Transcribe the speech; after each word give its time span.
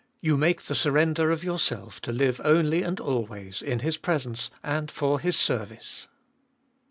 You 0.19 0.35
make 0.35 0.63
the 0.63 0.73
surrender 0.73 1.29
of 1.29 1.43
yourself, 1.43 2.01
to 2.01 2.11
live 2.11 2.41
only 2.43 2.81
and 2.81 2.99
always 2.99 3.61
in 3.61 3.81
His 3.81 3.97
presence 3.97 4.49
and 4.63 4.89
for 4.89 5.19
His 5.19 5.35
service. 5.37 6.07